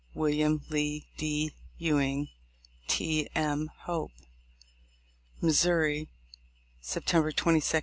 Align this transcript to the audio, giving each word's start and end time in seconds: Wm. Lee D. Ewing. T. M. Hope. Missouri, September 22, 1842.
Wm. 0.15 0.61
Lee 0.71 1.05
D. 1.15 1.51
Ewing. 1.77 2.29
T. 2.87 3.29
M. 3.35 3.69
Hope. 3.83 4.09
Missouri, 5.39 6.09
September 6.81 7.31
22, 7.31 7.57
1842. 7.61 7.79